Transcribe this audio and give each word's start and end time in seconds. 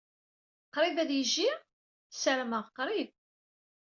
Qrib 0.73 0.97
ad 1.03 1.11
yejjey? 1.13 1.51
Ssarameɣ 2.13 2.65
qrib. 2.77 3.09